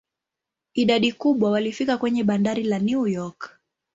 [0.73, 3.59] Idadi kubwa walifika kwenye bandari la New York.